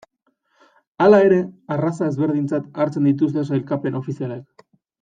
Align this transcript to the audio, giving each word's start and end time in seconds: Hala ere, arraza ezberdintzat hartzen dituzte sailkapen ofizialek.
Hala 1.05 1.19
ere, 1.25 1.37
arraza 1.75 2.07
ezberdintzat 2.13 2.73
hartzen 2.85 3.07
dituzte 3.11 3.45
sailkapen 3.53 4.01
ofizialek. 4.05 4.69